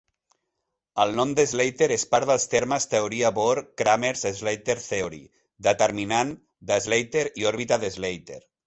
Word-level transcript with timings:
El 1.03 1.11
nom 1.19 1.33
de 1.39 1.45
Slater 1.51 1.89
és 1.97 2.05
part 2.15 2.31
dels 2.31 2.47
termes 2.55 2.89
teoria 2.95 3.31
Bohr-Kramers-Slater 3.37 4.79
theory, 4.89 5.23
determinant 5.71 6.37
de 6.73 6.85
Slater 6.89 7.29
i 7.43 7.51
òrbita 7.55 7.85
de 7.87 7.99
Slater. 8.01 8.47